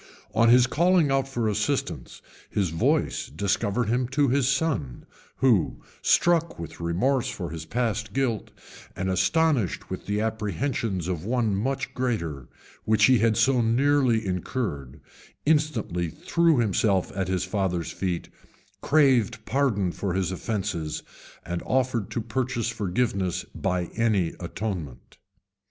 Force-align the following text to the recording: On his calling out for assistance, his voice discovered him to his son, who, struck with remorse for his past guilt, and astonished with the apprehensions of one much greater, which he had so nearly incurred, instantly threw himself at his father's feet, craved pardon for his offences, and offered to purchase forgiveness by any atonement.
On 0.33 0.49
his 0.49 0.65
calling 0.65 1.11
out 1.11 1.27
for 1.27 1.47
assistance, 1.47 2.23
his 2.49 2.71
voice 2.71 3.27
discovered 3.29 3.87
him 3.87 4.07
to 4.07 4.29
his 4.29 4.47
son, 4.47 5.05
who, 5.35 5.83
struck 6.01 6.57
with 6.57 6.79
remorse 6.79 7.29
for 7.29 7.51
his 7.51 7.65
past 7.65 8.11
guilt, 8.11 8.49
and 8.95 9.11
astonished 9.11 9.91
with 9.91 10.07
the 10.07 10.19
apprehensions 10.19 11.07
of 11.07 11.23
one 11.23 11.55
much 11.55 11.93
greater, 11.93 12.47
which 12.83 13.05
he 13.05 13.19
had 13.19 13.37
so 13.37 13.61
nearly 13.61 14.25
incurred, 14.25 14.99
instantly 15.45 16.09
threw 16.09 16.57
himself 16.57 17.11
at 17.15 17.27
his 17.27 17.43
father's 17.43 17.91
feet, 17.91 18.27
craved 18.81 19.45
pardon 19.45 19.91
for 19.91 20.15
his 20.15 20.31
offences, 20.31 21.03
and 21.45 21.61
offered 21.63 22.09
to 22.09 22.21
purchase 22.21 22.69
forgiveness 22.69 23.43
by 23.53 23.83
any 23.95 24.33
atonement. 24.39 25.17